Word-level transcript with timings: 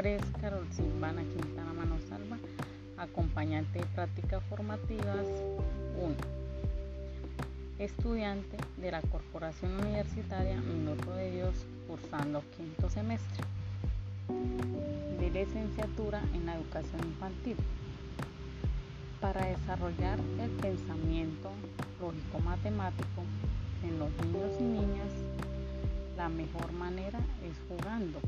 nombre 0.00 0.16
es 0.16 0.40
Carol 0.40 0.66
Silvana 0.72 1.20
Quintana 1.20 1.74
Manosalva, 1.74 2.38
acompañante 2.96 3.80
de 3.80 3.84
prácticas 3.84 4.42
formativas 4.44 5.26
1. 6.00 6.14
Estudiante 7.78 8.56
de 8.78 8.92
la 8.92 9.02
Corporación 9.02 9.76
Universitaria 9.76 10.58
Minuto 10.62 11.12
de 11.12 11.32
Dios, 11.32 11.54
cursando 11.86 12.42
quinto 12.56 12.88
semestre 12.88 13.44
de 15.18 15.30
licenciatura 15.30 16.22
en 16.32 16.46
la 16.46 16.54
educación 16.54 17.04
infantil 17.04 17.56
para 19.20 19.44
desarrollar 19.44 20.18
el 20.40 20.50
pensamiento 20.62 21.50
lógico-matemático 22.00 23.22
en 23.84 23.98
los 23.98 24.10
niños 24.24 24.56
y 24.60 24.62
niñas, 24.62 25.12
la 26.16 26.30
mejor 26.30 26.72
manera 26.72 27.18
es 27.44 27.54
jugando, 27.68 28.18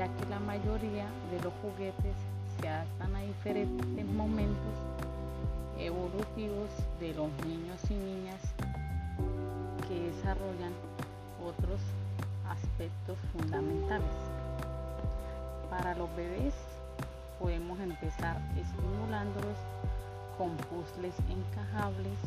ya 0.00 0.08
que 0.16 0.24
la 0.30 0.40
mayoría 0.40 1.04
de 1.30 1.42
los 1.44 1.52
juguetes 1.60 2.16
se 2.58 2.68
adaptan 2.70 3.16
a 3.16 3.20
diferentes 3.20 4.06
momentos 4.06 4.74
evolutivos 5.78 6.70
de 6.98 7.12
los 7.12 7.28
niños 7.44 7.78
y 7.90 7.94
niñas 7.96 8.40
que 9.86 10.10
desarrollan 10.10 10.72
otros 11.44 11.80
aspectos 12.48 13.18
fundamentales. 13.30 14.16
Para 15.68 15.94
los 15.94 16.08
bebés 16.16 16.54
podemos 17.38 17.78
empezar 17.78 18.40
estimulándolos 18.56 19.58
con 20.38 20.56
puzzles 20.70 21.14
encajables 21.28 22.18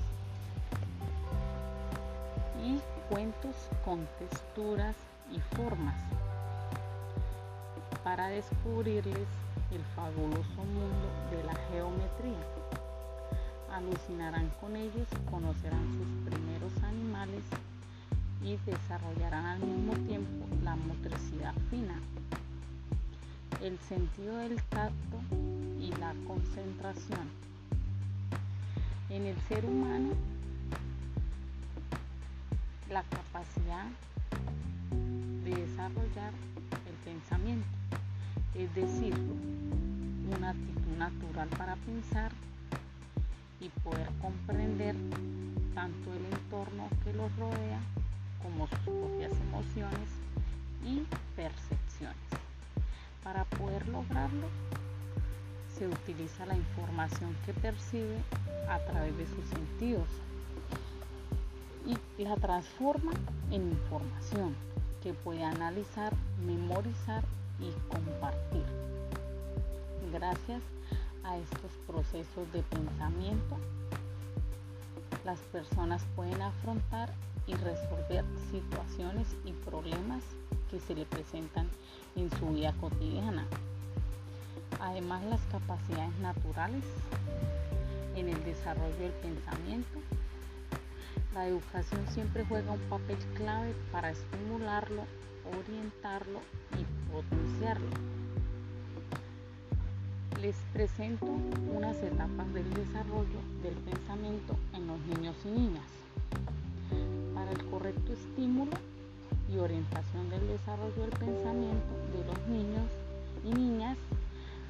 y 2.63 2.79
cuentos 3.09 3.55
con 3.83 4.07
texturas 4.19 4.95
y 5.31 5.39
formas 5.55 5.95
para 8.15 8.27
descubrirles 8.27 9.27
el 9.71 9.81
fabuloso 9.95 10.63
mundo 10.63 11.09
de 11.31 11.43
la 11.45 11.55
geometría. 11.71 12.45
Alucinarán 13.71 14.51
con 14.61 14.75
ellos, 14.75 15.07
conocerán 15.31 15.83
sus 15.93 16.31
primeros 16.31 16.83
animales 16.83 17.41
y 18.43 18.57
desarrollarán 18.69 19.47
al 19.47 19.59
mismo 19.61 19.93
tiempo 20.05 20.45
la 20.63 20.75
motricidad 20.75 21.55
fina 21.71 21.95
el 23.63 23.79
sentido 23.79 24.37
del 24.37 24.61
tacto 24.65 25.19
y 25.81 25.91
la 25.99 26.13
concentración. 26.27 27.27
En 29.09 29.25
el 29.25 29.37
ser 29.49 29.65
humano, 29.65 30.11
la 32.91 33.01
capacidad 33.01 33.87
de 34.91 35.55
desarrollar 35.55 36.31
el 36.87 37.11
pensamiento, 37.11 37.82
es 38.55 38.73
decir, 38.75 39.13
una 40.37 40.51
actitud 40.51 40.97
natural 40.97 41.47
para 41.57 41.75
pensar 41.77 42.31
y 43.59 43.69
poder 43.83 44.07
comprender 44.21 44.95
tanto 45.73 46.13
el 46.13 46.25
entorno 46.25 46.87
que 47.03 47.13
los 47.13 47.35
rodea 47.37 47.79
como 48.41 48.67
sus 48.67 48.79
propias 48.79 49.31
emociones 49.31 50.09
y 50.85 51.03
percepciones. 51.35 52.17
Para 53.23 53.45
poder 53.45 53.87
lograrlo, 53.87 54.47
se 55.77 55.87
utiliza 55.87 56.45
la 56.45 56.55
información 56.55 57.35
que 57.45 57.53
percibe 57.53 58.17
a 58.69 58.79
través 58.79 59.17
de 59.17 59.25
sus 59.25 59.45
sentidos 59.45 60.07
y 61.85 62.23
la 62.23 62.35
transforma 62.35 63.11
en 63.51 63.71
información 63.71 64.55
que 65.01 65.13
puede 65.13 65.43
analizar, 65.43 66.13
memorizar 66.45 67.23
y 67.59 67.71
compartir. 67.89 68.65
Gracias 70.11 70.61
a 71.23 71.37
estos 71.37 71.71
procesos 71.87 72.51
de 72.51 72.61
pensamiento, 72.63 73.57
las 75.25 75.39
personas 75.39 76.03
pueden 76.15 76.41
afrontar 76.41 77.13
y 77.47 77.53
resolver 77.55 78.25
situaciones 78.51 79.27
y 79.45 79.51
problemas 79.51 80.23
que 80.69 80.79
se 80.79 80.95
le 80.95 81.05
presentan 81.05 81.69
en 82.15 82.29
su 82.37 82.49
vida 82.49 82.73
cotidiana. 82.79 83.45
Además, 84.79 85.23
las 85.25 85.41
capacidades 85.51 86.15
naturales 86.19 86.83
en 88.15 88.29
el 88.29 88.43
desarrollo 88.43 88.95
del 88.97 89.11
pensamiento. 89.13 89.99
La 91.33 91.47
educación 91.47 92.05
siempre 92.09 92.45
juega 92.47 92.71
un 92.71 92.79
papel 92.81 93.17
clave 93.35 93.73
para 93.91 94.11
estimularlo, 94.11 95.03
orientarlo 95.57 96.39
y 96.77 97.11
potenciarlo. 97.11 97.87
Les 100.39 100.55
presento 100.73 101.25
unas 101.73 101.97
etapas 101.97 102.53
del 102.53 102.71
desarrollo 102.75 103.39
del 103.63 103.73
pensamiento 103.73 104.55
en 104.73 104.85
los 104.85 104.99
niños 104.99 105.35
y 105.45 105.47
niñas. 105.47 105.87
Para 107.33 107.51
el 107.51 107.65
correcto 107.65 108.13
estímulo 108.13 108.73
y 109.51 109.57
orientación 109.57 110.29
del 110.29 110.47
desarrollo 110.47 111.01
del 111.01 111.17
pensamiento 111.17 111.93
de 112.15 112.25
los 112.25 112.47
niños 112.47 112.85
y 113.43 113.53
niñas 113.53 113.97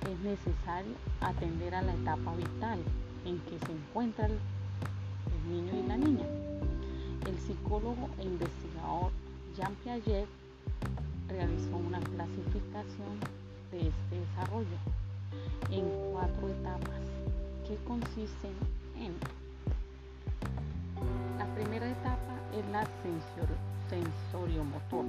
es 0.09 0.19
necesario 0.19 0.93
atender 1.19 1.75
a 1.75 1.81
la 1.81 1.93
etapa 1.93 2.35
vital 2.35 2.79
en 3.25 3.39
que 3.39 3.59
se 3.65 3.71
encuentra 3.71 4.27
el, 4.27 4.39
niño 5.49 5.73
y 5.83 5.87
la 5.87 5.97
niña. 5.97 6.42
El 7.25 7.37
psicólogo 7.39 8.09
e 8.19 8.23
investigador 8.23 9.11
Jean 9.55 9.73
Piaget 9.83 10.27
realizó 11.29 11.77
una 11.77 11.99
clasificación 11.99 13.19
de 13.71 13.87
este 13.87 14.19
desarrollo 14.19 14.77
en 15.71 15.85
cuatro 16.11 16.49
etapas 16.49 17.01
que 17.67 17.75
consisten 17.87 18.51
en 18.97 19.13
la 21.37 21.45
primera 21.55 21.89
etapa 21.89 22.33
es 22.57 22.65
la 22.71 22.85
sensorial 23.01 23.73
sensorio-motor, 23.89 25.05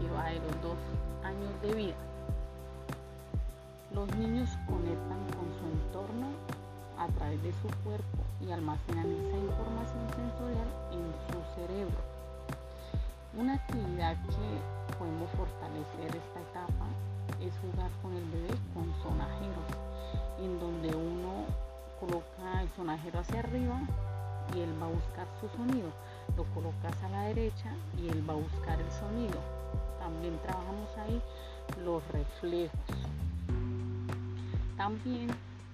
que 0.00 0.10
va 0.10 0.26
de 0.30 0.40
los 0.40 0.62
dos 0.62 0.78
años 1.22 1.50
de 1.62 1.74
vida. 1.74 1.96
Los 3.94 4.08
niños 4.16 4.48
conectan 4.66 5.20
con 5.36 5.46
su 5.58 5.64
entorno 5.66 6.28
a 6.98 7.08
través 7.08 7.42
de 7.42 7.52
su 7.52 7.68
cuerpo 7.84 8.29
y 8.46 8.50
almacenan 8.50 9.06
esa 9.06 9.36
información 9.36 10.06
sensorial 10.16 10.68
en 10.92 11.04
su 11.28 11.38
cerebro. 11.54 12.00
Una 13.36 13.54
actividad 13.54 14.16
que 14.26 14.96
podemos 14.98 15.30
fortalecer 15.32 16.16
esta 16.16 16.40
etapa 16.40 16.86
es 17.40 17.52
jugar 17.60 17.90
con 18.02 18.12
el 18.14 18.24
bebé 18.30 18.54
con 18.74 18.86
sonajeros, 19.02 19.70
en 20.40 20.58
donde 20.58 20.88
uno 20.88 21.44
coloca 22.00 22.62
el 22.62 22.68
sonajero 22.76 23.20
hacia 23.20 23.40
arriba 23.40 23.80
y 24.54 24.60
él 24.60 24.82
va 24.82 24.86
a 24.86 24.90
buscar 24.90 25.26
su 25.40 25.48
sonido 25.56 25.90
lo 26.36 26.44
colocas 26.54 26.94
a 27.02 27.08
la 27.08 27.22
derecha 27.24 27.72
y 27.98 28.08
él 28.08 28.28
va 28.28 28.34
a 28.34 28.36
buscar 28.36 28.80
el 28.80 28.90
sonido. 28.92 29.38
También 29.98 30.38
trabajamos 30.42 30.88
ahí 30.98 31.20
los 31.84 32.02
reflejos. 32.08 32.78
También 34.76 35.28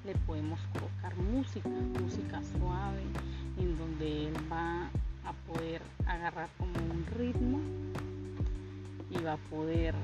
le 0.07 0.15
podemos 0.19 0.61
colocar 0.73 1.17
música, 1.17 1.69
música 1.69 2.41
suave, 2.57 3.03
en 3.59 3.77
donde 3.77 4.29
él 4.29 4.35
va 4.51 4.89
a 5.25 5.33
poder 5.53 5.83
agarrar 6.07 6.49
como 6.59 6.75
un 6.75 7.05
ritmo 7.19 7.59
y 9.11 9.21
va 9.25 9.33
a 9.33 9.37
poder 9.51 9.97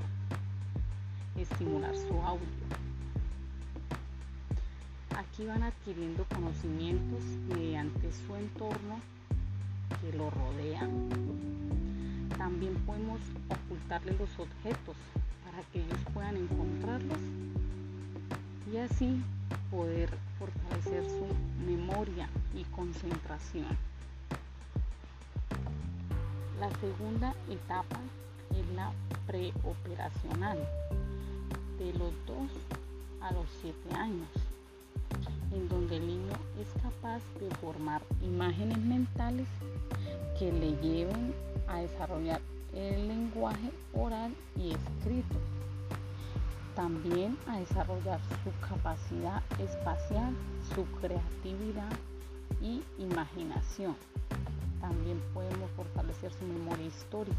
estimular 1.38 1.94
su 1.94 2.14
audio. 2.20 2.48
Aquí 5.16 5.46
van 5.46 5.62
adquiriendo 5.62 6.24
conocimientos 6.34 7.22
mediante 7.56 8.12
su 8.12 8.34
entorno 8.34 9.00
que 10.00 10.16
lo 10.18 10.30
rodean. 10.30 11.08
También 12.36 12.74
podemos 12.86 13.20
ocultarle 13.48 14.16
los 14.18 14.30
objetos 14.36 14.96
para 15.44 15.62
que 15.72 15.78
ellos 15.78 16.00
puedan 16.12 16.36
encontrarlos 16.36 17.18
y 18.72 18.78
así 18.78 19.22
poder 19.72 20.08
fortalecer 20.38 21.02
su 21.04 21.26
memoria 21.66 22.28
y 22.54 22.62
concentración. 22.64 23.66
La 26.60 26.70
segunda 26.78 27.34
etapa 27.50 27.98
es 28.54 28.76
la 28.76 28.92
preoperacional, 29.26 30.58
de 31.78 31.92
los 31.94 32.12
2 32.26 32.36
a 33.22 33.32
los 33.32 33.46
7 33.62 33.94
años 33.96 34.28
en 35.52 35.68
donde 35.68 35.96
el 35.96 36.06
niño 36.06 36.32
es 36.60 36.68
capaz 36.82 37.20
de 37.40 37.54
formar 37.56 38.02
imágenes 38.22 38.78
mentales 38.78 39.46
que 40.38 40.50
le 40.50 40.72
lleven 40.80 41.34
a 41.68 41.80
desarrollar 41.80 42.40
el 42.74 43.08
lenguaje 43.08 43.70
oral 43.92 44.34
y 44.56 44.72
escrito. 44.72 45.61
También 46.74 47.36
a 47.46 47.58
desarrollar 47.58 48.18
su 48.42 48.66
capacidad 48.66 49.42
espacial, 49.58 50.34
su 50.74 50.86
creatividad 51.00 51.92
y 52.62 52.82
imaginación. 52.98 53.94
También 54.80 55.20
podemos 55.34 55.70
fortalecer 55.72 56.32
su 56.32 56.46
memoria 56.46 56.86
histórica, 56.86 57.36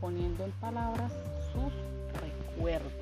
poniendo 0.00 0.44
en 0.44 0.52
palabras 0.52 1.12
sus 1.52 1.72
recuerdos. 2.20 2.92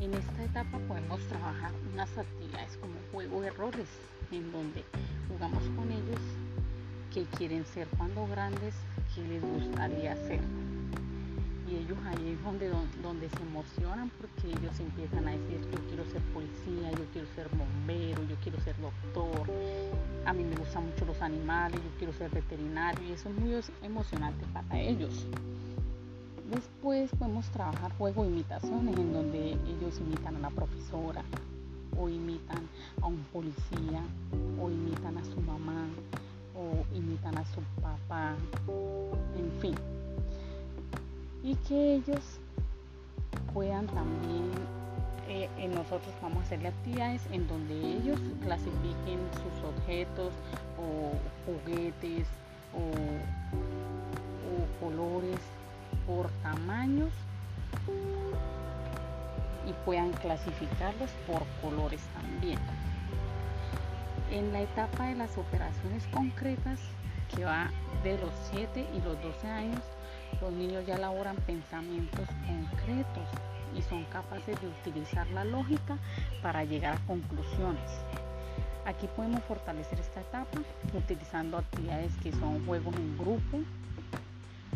En 0.00 0.14
esta 0.14 0.44
etapa 0.44 0.78
podemos 0.86 1.20
trabajar 1.28 1.72
unas 1.92 2.16
actividades 2.16 2.76
como 2.76 2.94
juego 3.10 3.40
de 3.40 3.50
roles, 3.50 3.88
en 4.30 4.52
donde 4.52 4.84
jugamos 5.28 5.62
con 5.76 5.90
ellos 5.90 6.20
qué 7.12 7.24
quieren 7.36 7.64
ser 7.66 7.88
cuando 7.96 8.26
grandes, 8.28 8.74
qué 9.14 9.22
les 9.22 9.42
gustaría 9.42 10.14
ser. 10.14 10.63
Donde, 12.44 12.70
donde 13.02 13.28
se 13.28 13.42
emocionan 13.42 14.10
porque 14.20 14.48
ellos 14.48 14.78
empiezan 14.78 15.26
a 15.26 15.30
decir, 15.32 15.60
yo 15.72 15.78
quiero 15.88 16.04
ser 16.04 16.20
policía, 16.34 16.90
yo 16.92 17.04
quiero 17.12 17.26
ser 17.34 17.48
bombero, 17.48 18.22
yo 18.28 18.36
quiero 18.42 18.60
ser 18.60 18.76
doctor, 18.80 19.50
a 20.26 20.32
mí 20.32 20.44
me 20.44 20.56
gustan 20.56 20.86
mucho 20.86 21.06
los 21.06 21.20
animales, 21.22 21.80
yo 21.82 21.90
quiero 21.98 22.12
ser 22.12 22.30
veterinario 22.30 23.02
y 23.08 23.12
eso 23.12 23.30
es 23.30 23.34
muy 23.36 23.54
emocionante 23.82 24.44
para 24.52 24.78
ellos. 24.78 25.26
Después 26.50 27.10
podemos 27.18 27.46
trabajar 27.46 27.90
juego 27.96 28.22
de 28.22 28.28
imitaciones 28.28 28.96
en 28.98 29.12
donde 29.12 29.52
ellos 29.52 29.98
imitan 29.98 30.36
a 30.36 30.40
la 30.40 30.50
profesora 30.50 31.24
o 31.98 32.08
imitan 32.08 32.68
a 33.00 33.06
un 33.06 33.24
policía 33.32 34.02
o 34.60 34.70
imitan 34.70 35.16
a 35.16 35.24
su 35.24 35.40
mamá 35.40 35.86
o 36.54 36.84
imitan 36.94 37.36
a 37.38 37.44
su 37.46 37.60
papá, 37.80 38.36
en 39.36 39.60
fin. 39.60 39.74
Y 41.44 41.54
que 41.56 41.96
ellos 41.96 42.40
puedan 43.52 43.86
también, 43.86 44.50
eh, 45.28 45.48
nosotros 45.68 46.14
vamos 46.22 46.38
a 46.38 46.46
hacerle 46.46 46.68
actividades 46.68 47.20
en 47.30 47.46
donde 47.46 47.74
ellos 47.74 48.18
clasifiquen 48.42 49.20
sus 49.34 49.68
objetos 49.68 50.32
o 50.78 51.12
juguetes 51.44 52.26
o, 52.72 52.80
o 54.50 54.86
colores 54.86 55.38
por 56.06 56.30
tamaños 56.42 57.12
y 59.68 59.72
puedan 59.84 60.12
clasificarlos 60.12 61.10
por 61.26 61.42
colores 61.60 62.00
también. 62.14 62.58
En 64.30 64.50
la 64.52 64.62
etapa 64.62 65.08
de 65.08 65.14
las 65.14 65.36
operaciones 65.36 66.06
concretas, 66.06 66.80
que 67.34 67.44
va 67.44 67.70
de 68.02 68.18
los 68.18 68.30
7 68.50 68.86
y 68.94 69.00
los 69.00 69.20
12 69.22 69.46
años, 69.46 69.80
los 70.40 70.52
niños 70.52 70.86
ya 70.86 70.96
elaboran 70.96 71.36
pensamientos 71.46 72.28
concretos 72.46 73.28
y 73.76 73.82
son 73.82 74.04
capaces 74.04 74.60
de 74.60 74.68
utilizar 74.68 75.26
la 75.30 75.44
lógica 75.44 75.98
para 76.42 76.64
llegar 76.64 76.96
a 76.96 77.06
conclusiones. 77.06 77.90
Aquí 78.86 79.08
podemos 79.16 79.42
fortalecer 79.44 79.98
esta 79.98 80.20
etapa 80.20 80.58
utilizando 80.92 81.58
actividades 81.58 82.12
que 82.22 82.32
son 82.32 82.64
juegos 82.66 82.94
en 82.96 83.16
grupo, 83.16 83.60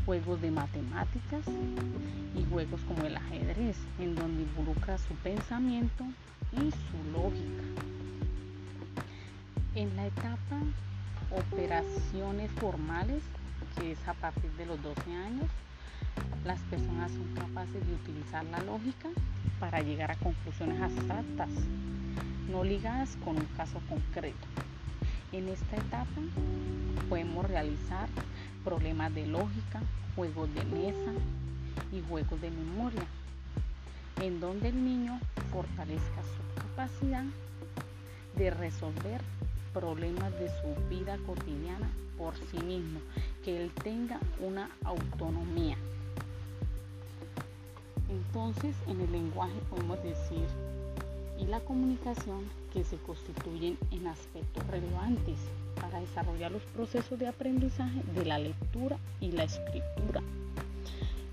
juegos 0.06 0.40
de 0.40 0.50
matemáticas 0.50 1.44
y 2.34 2.44
juegos 2.50 2.80
como 2.88 3.06
el 3.06 3.16
ajedrez, 3.16 3.76
en 3.98 4.14
donde 4.14 4.42
involucra 4.42 4.96
su 4.96 5.14
pensamiento 5.16 6.04
y 6.52 6.70
su 6.70 7.12
lógica. 7.12 7.64
En 9.74 9.94
la 9.96 10.06
etapa 10.06 10.62
operaciones 11.30 12.50
formales, 12.52 13.22
que 13.76 13.92
es 13.92 14.08
a 14.08 14.14
partir 14.14 14.50
de 14.52 14.66
los 14.66 14.82
12 14.82 15.00
años, 15.14 15.48
las 16.44 16.60
personas 16.62 17.10
son 17.12 17.34
capaces 17.34 17.86
de 17.86 17.94
utilizar 17.94 18.44
la 18.46 18.60
lógica 18.60 19.08
para 19.60 19.80
llegar 19.80 20.10
a 20.10 20.16
conclusiones 20.16 20.80
abstractas, 20.80 21.50
no 22.50 22.64
ligadas 22.64 23.16
con 23.24 23.36
un 23.36 23.44
caso 23.56 23.80
concreto. 23.88 24.46
En 25.32 25.48
esta 25.48 25.76
etapa 25.76 26.20
podemos 27.08 27.46
realizar 27.46 28.08
problemas 28.64 29.14
de 29.14 29.26
lógica, 29.26 29.80
juegos 30.16 30.48
de 30.54 30.64
mesa 30.64 31.12
y 31.92 32.02
juegos 32.08 32.40
de 32.40 32.50
memoria, 32.50 33.06
en 34.22 34.40
donde 34.40 34.68
el 34.68 34.84
niño 34.84 35.20
fortalezca 35.50 36.22
su 36.22 36.60
capacidad 36.60 37.24
de 38.36 38.50
resolver 38.50 39.20
problemas 39.72 40.32
de 40.38 40.48
su 40.48 40.88
vida 40.88 41.18
cotidiana 41.26 41.90
por 42.16 42.34
sí 42.50 42.58
mismo, 42.58 43.00
que 43.44 43.62
él 43.62 43.70
tenga 43.82 44.18
una 44.40 44.70
autonomía. 44.84 45.76
Entonces, 48.08 48.74
en 48.86 49.00
el 49.00 49.12
lenguaje 49.12 49.54
podemos 49.70 50.02
decir 50.02 50.46
y 51.38 51.46
la 51.46 51.60
comunicación 51.60 52.44
que 52.72 52.84
se 52.84 52.96
constituyen 52.96 53.78
en 53.92 54.06
aspectos 54.08 54.66
relevantes 54.66 55.36
para 55.80 56.00
desarrollar 56.00 56.50
los 56.50 56.62
procesos 56.62 57.18
de 57.18 57.28
aprendizaje 57.28 58.02
de 58.14 58.24
la 58.24 58.38
lectura 58.38 58.98
y 59.20 59.32
la 59.32 59.44
escritura. 59.44 60.20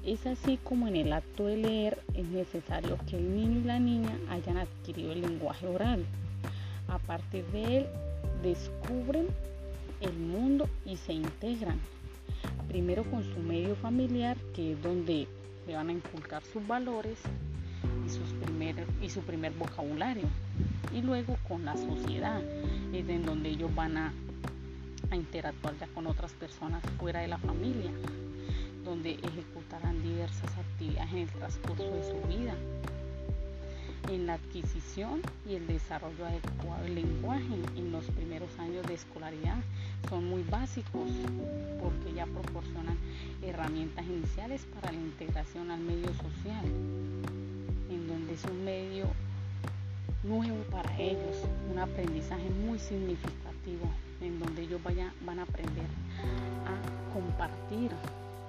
Es 0.05 0.25
así 0.27 0.59
como 0.63 0.87
en 0.87 0.95
el 0.95 1.13
acto 1.13 1.47
de 1.47 1.57
leer 1.57 1.99
es 2.13 2.27
necesario 2.27 2.97
que 3.09 3.17
el 3.17 3.35
niño 3.35 3.61
y 3.61 3.63
la 3.63 3.79
niña 3.79 4.15
hayan 4.29 4.57
adquirido 4.57 5.11
el 5.11 5.21
lenguaje 5.21 5.65
oral. 5.65 6.05
A 6.87 6.99
partir 6.99 7.43
de 7.47 7.77
él 7.77 7.85
descubren 8.49 9.27
el 10.01 10.13
mundo 10.13 10.69
y 10.85 10.97
se 10.97 11.13
integran. 11.13 11.79
Primero 12.67 13.03
con 13.03 13.23
su 13.23 13.39
medio 13.39 13.75
familiar, 13.75 14.37
que 14.53 14.73
es 14.73 14.81
donde 14.81 15.27
le 15.67 15.75
van 15.75 15.89
a 15.89 15.93
inculcar 15.93 16.43
sus 16.43 16.65
valores 16.65 17.17
y, 18.05 18.09
sus 18.09 18.33
y 19.01 19.09
su 19.09 19.21
primer 19.21 19.53
vocabulario. 19.53 20.25
Y 20.93 21.01
luego 21.01 21.37
con 21.47 21.65
la 21.65 21.75
sociedad, 21.75 22.41
es 22.93 23.09
en 23.09 23.25
donde 23.25 23.49
ellos 23.49 23.73
van 23.73 23.97
a 23.97 24.13
a 25.11 25.15
interactuar 25.15 25.77
ya 25.77 25.87
con 25.87 26.07
otras 26.07 26.31
personas 26.33 26.83
fuera 26.99 27.21
de 27.21 27.27
la 27.27 27.37
familia, 27.37 27.91
donde 28.83 29.13
ejecutarán 29.13 30.01
diversas 30.01 30.57
actividades 30.57 31.11
en 31.11 31.17
el 31.19 31.29
transcurso 31.29 31.91
de 31.91 32.03
su 32.03 32.27
vida. 32.27 32.53
En 34.11 34.27
la 34.27 34.35
adquisición 34.35 35.21
y 35.49 35.55
el 35.55 35.65
desarrollo 35.67 36.25
adecuado 36.25 36.83
del 36.83 36.95
lenguaje 36.95 37.24
muy 40.35 40.43
básicos 40.51 41.09
porque 41.81 42.13
ya 42.13 42.25
proporcionan 42.25 42.97
herramientas 43.41 44.05
iniciales 44.05 44.65
para 44.75 44.91
la 44.91 44.97
integración 44.97 45.71
al 45.71 45.79
medio 45.79 46.07
social, 46.07 46.65
en 47.89 48.05
donde 48.05 48.33
es 48.33 48.43
un 48.43 48.65
medio 48.65 49.05
nuevo 50.23 50.57
para 50.69 50.93
ellos, 50.99 51.37
un 51.71 51.79
aprendizaje 51.79 52.49
muy 52.49 52.77
significativo 52.79 53.87
en 54.19 54.37
donde 54.37 54.63
ellos 54.63 54.83
vayan, 54.83 55.13
van 55.25 55.39
a 55.39 55.43
aprender 55.43 55.87
a 56.67 57.13
compartir, 57.13 57.91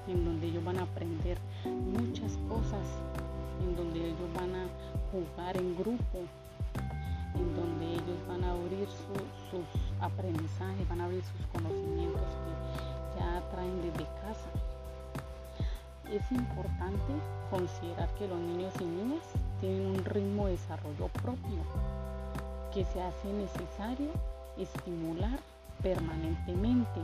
en 0.08 0.24
donde 0.24 0.48
ellos 0.48 0.64
van 0.64 0.78
a 0.78 0.82
aprender 0.82 1.38
muchas 1.64 2.32
cosas, 2.48 2.86
en 3.62 3.76
donde 3.76 4.00
ellos 4.00 4.32
van 4.34 4.52
a 4.56 4.66
jugar 5.12 5.56
en 5.56 5.76
grupo, 5.76 6.24
en 7.38 7.56
donde 7.56 7.86
ellos 7.92 8.20
van 8.28 8.44
a 8.44 8.52
abrir 8.52 8.88
sus 9.50 9.66
aprendizajes, 10.00 10.88
van 10.88 11.00
a 11.00 11.04
abrir 11.04 11.22
sus 11.22 11.46
conocimientos 11.52 12.22
que 12.22 13.20
ya 13.20 13.42
traen 13.50 13.82
desde 13.82 14.04
casa. 14.22 14.50
Es 16.10 16.30
importante 16.32 17.12
considerar 17.50 18.08
que 18.14 18.28
los 18.28 18.38
niños 18.38 18.72
y 18.80 18.84
niñas 18.84 19.22
tienen 19.60 19.86
un 19.86 20.04
ritmo 20.04 20.46
de 20.46 20.52
desarrollo 20.52 21.08
propio 21.08 21.62
que 22.72 22.84
se 22.84 23.02
hace 23.02 23.32
necesario 23.32 24.10
estimular 24.58 25.38
permanentemente. 25.82 27.00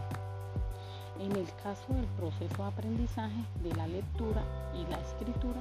En 1.21 1.33
el 1.33 1.47
caso 1.63 1.93
del 1.93 2.07
proceso 2.19 2.63
de 2.63 2.69
aprendizaje 2.69 3.45
de 3.63 3.75
la 3.75 3.87
lectura 3.87 4.43
y 4.75 4.91
la 4.91 4.99
escritura, 5.01 5.61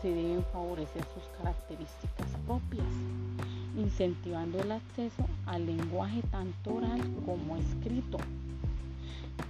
se 0.00 0.08
deben 0.08 0.44
favorecer 0.52 1.04
sus 1.14 1.22
características 1.38 2.26
propias, 2.46 2.86
incentivando 3.80 4.60
el 4.60 4.72
acceso 4.72 5.26
al 5.46 5.66
lenguaje 5.66 6.22
tanto 6.30 6.74
oral 6.74 7.00
como 7.24 7.56
escrito, 7.56 8.18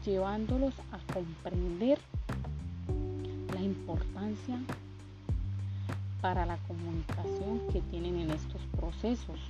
llevándolos 0.05 0.75
a 0.93 1.13
comprender 1.13 1.99
la 3.55 3.63
importancia 3.63 4.61
para 6.21 6.47
la 6.47 6.57
comunicación 6.69 7.61
que 7.73 7.81
tienen 7.83 8.21
en 8.21 8.31
estos 8.31 8.61
procesos 8.77 9.41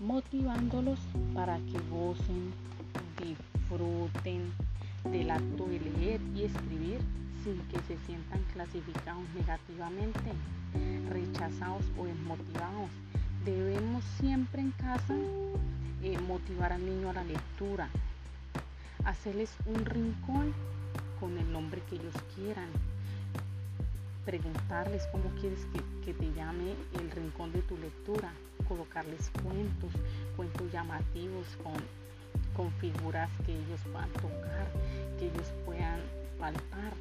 motivándolos 0.00 0.98
para 1.34 1.56
que 1.56 1.78
gocen, 1.90 2.52
disfruten 3.22 4.52
del 5.10 5.30
acto 5.30 5.66
de 5.66 5.80
leer 5.80 6.20
y 6.34 6.44
escribir 6.44 7.00
sin 7.46 7.60
que 7.68 7.78
se 7.86 7.96
sientan 8.06 8.42
clasificados 8.52 9.22
negativamente, 9.36 10.32
rechazados 11.08 11.84
o 11.96 12.04
desmotivados. 12.04 12.90
Debemos 13.44 14.02
siempre 14.18 14.62
en 14.62 14.72
casa 14.72 15.14
eh, 16.02 16.18
motivar 16.26 16.72
al 16.72 16.84
niño 16.84 17.10
a 17.10 17.12
la 17.12 17.22
lectura, 17.22 17.88
hacerles 19.04 19.54
un 19.64 19.84
rincón 19.84 20.52
con 21.20 21.38
el 21.38 21.52
nombre 21.52 21.80
que 21.88 21.94
ellos 21.94 22.14
quieran, 22.34 22.68
preguntarles 24.24 25.06
cómo 25.12 25.30
quieres 25.40 25.60
que, 26.04 26.14
te 26.14 26.32
llame 26.34 26.74
el 26.98 27.10
rincón 27.12 27.52
de 27.52 27.62
tu 27.62 27.76
lectura, 27.78 28.32
colocarles 28.68 29.30
cuentos, 29.42 29.92
cuentos 30.36 30.72
llamativos 30.72 31.46
con, 31.62 31.74
con 32.56 32.72
figuras 32.80 33.30
que 33.44 33.52
ellos 33.52 33.80
puedan 33.92 34.10
tocar, 34.10 34.66
que 35.18 35.26
ellos 35.26 35.52
puedan 35.64 36.00
palpar, 36.38 36.92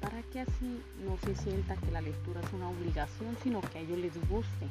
para 0.00 0.22
que 0.22 0.40
así 0.40 0.82
no 1.04 1.16
se 1.24 1.34
sienta 1.34 1.76
que 1.76 1.90
la 1.90 2.00
lectura 2.00 2.40
es 2.40 2.52
una 2.52 2.68
obligación, 2.68 3.36
sino 3.42 3.60
que 3.60 3.78
a 3.78 3.80
ellos 3.80 3.98
les 3.98 4.28
guste, 4.28 4.68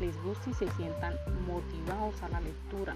les 0.00 0.16
guste 0.22 0.50
y 0.50 0.54
se 0.54 0.70
sientan 0.72 1.14
motivados 1.46 2.22
a 2.22 2.28
la 2.28 2.40
lectura. 2.40 2.94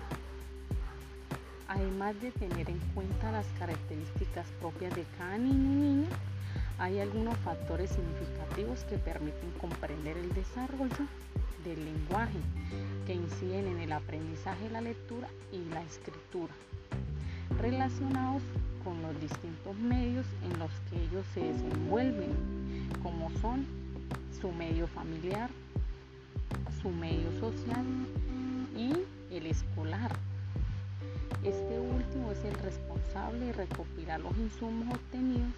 Además 1.69 2.21
de 2.21 2.31
tener 2.33 2.69
en 2.69 2.78
cuenta 2.95 3.33
las 3.33 3.47
características 3.59 4.47
propias 4.61 4.95
de 4.95 5.04
cada 5.16 5.38
niño 5.38 5.73
y 5.73 5.76
niña, 5.76 6.09
hay 6.78 7.00
algunos 7.00 7.37
factores 7.38 7.90
significativos 7.90 8.85
que 8.85 8.99
permiten 8.99 9.50
comprender 9.61 10.16
el 10.16 10.33
desarrollo 10.35 11.07
del 11.64 11.85
lenguaje 11.85 12.38
que 13.07 13.14
inciden 13.14 13.66
en 13.69 13.78
el 13.78 13.92
aprendizaje 13.92 14.64
de 14.64 14.71
la 14.71 14.81
lectura 14.81 15.28
y 15.52 15.64
la 15.73 15.83
escritura, 15.83 16.52
relacionados 17.59 18.42
con 18.85 19.00
los 19.02 19.21
distintos 19.21 19.76
medios 19.76 20.26
en 20.44 20.59
los 20.59 20.71
que 20.90 21.02
ellos 21.02 21.25
se 21.35 21.40
desenvuelven, 21.40 22.30
como 23.02 23.30
son 23.40 23.66
su 24.40 24.50
medio 24.52 24.87
familiar, 24.88 25.49
su 26.80 26.90
medio 26.90 27.30
social 27.40 27.85
y 28.76 28.92
el 29.35 29.47
escolar. 29.47 30.12
Este 31.44 31.78
último 31.78 32.32
es 32.32 32.44
el 32.44 32.54
responsable 32.54 33.47
de 33.47 33.52
recopilar 33.52 34.21
los 34.21 34.37
insumos 34.37 34.94
obtenidos 34.94 35.52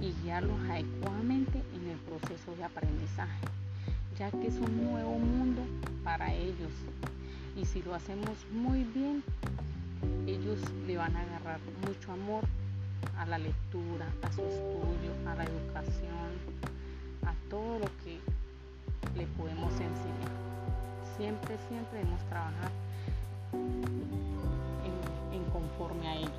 y 0.00 0.12
guiarlos 0.22 0.58
adecuadamente 0.68 1.62
en 1.74 1.90
el 1.90 1.98
proceso 1.98 2.54
de 2.56 2.64
aprendizaje, 2.64 3.46
ya 4.18 4.30
que 4.30 4.46
es 4.46 4.54
un 4.56 4.90
nuevo 4.90 5.18
mundo 5.18 5.62
para 6.02 6.32
ellos. 6.34 6.72
Y 7.56 7.64
si 7.64 7.82
lo 7.82 7.94
hacemos 7.94 8.44
muy 8.52 8.84
bien, 8.84 9.22
ellos 10.26 10.58
le 10.86 10.96
van 10.96 11.14
a 11.16 11.22
agarrar 11.22 11.60
mucho 11.86 12.12
amor 12.12 12.44
a 13.18 13.26
la 13.26 13.38
lectura, 13.38 14.06
a 14.22 14.32
su 14.32 14.42
estudio, 14.42 15.12
a 15.26 15.34
la 15.34 15.44
educación, 15.44 16.30
a 17.26 17.34
todo 17.50 17.78
lo 17.78 17.86
que 18.02 18.18
le 19.16 19.26
podemos 19.38 19.72
enseñar. 19.72 20.32
Siempre, 21.16 21.56
siempre 21.68 21.98
debemos 21.98 22.22
trabajar 22.28 22.70
en, 23.52 25.36
en 25.36 25.44
conforme 25.50 26.08
a 26.08 26.16
ellos, 26.16 26.30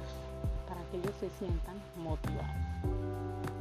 para 0.68 0.82
que 0.90 0.98
ellos 0.98 1.14
se 1.20 1.30
sientan 1.38 1.76
motivados. 1.98 3.55